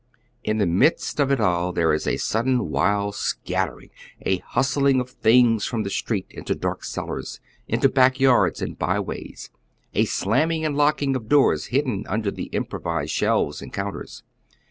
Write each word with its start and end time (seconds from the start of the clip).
In 0.43 0.57
the 0.57 0.65
midst 0.65 1.19
of 1.19 1.29
it 1.29 1.39
ail 1.39 1.71
there 1.71 1.93
is 1.93 2.07
a 2.07 2.17
sudden 2.17 2.71
wild 2.71 3.13
scattering, 3.13 3.91
a 4.25 4.39
hustling 4.39 4.99
of 4.99 5.11
things 5.11 5.67
from 5.67 5.83
the 5.83 5.91
street 5.91 6.25
into 6.31 6.55
dark 6.55 6.83
cellars, 6.83 7.39
into 7.67 7.87
back 7.87 8.19
yards 8.19 8.63
and 8.63 8.79
by 8.79 8.99
ways, 8.99 9.51
a 9.93 10.05
slamming 10.05 10.65
and 10.65 10.75
locking 10.75 11.15
of 11.15 11.29
doors 11.29 11.67
hidden 11.67 12.03
under 12.09 12.31
the 12.31 12.45
improvised 12.45 13.11
shelves 13.11 13.61
and 13.61 13.73
counters. 13.73 14.23